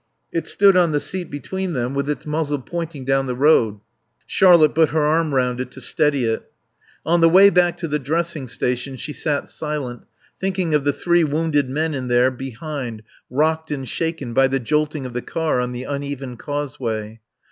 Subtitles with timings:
[0.31, 3.79] It stood on the seat between them with its muzzle pointing down the road.
[4.25, 6.51] Charlotte put her arm round it to steady it.
[7.05, 10.05] On the way back to the dressing station she sat silent,
[10.39, 15.05] thinking of the three wounded men in there, behind, rocked and shaken by the jolting
[15.05, 17.19] of the car on the uneven causeway.